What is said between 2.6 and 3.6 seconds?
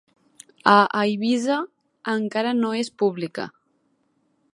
no és pública.